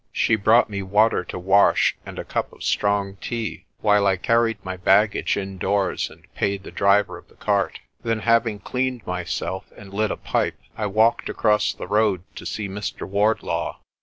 [0.11, 4.57] She brought me water to wash, and a cup of strong tea, while I carried
[4.65, 7.79] my baggage indoors and paid the driver of the cart.
[8.01, 12.67] Then, having cleaned myself and lit a pipe, I walked across the road to see
[12.67, 13.07] Mr.
[13.07, 13.77] Wardlaw.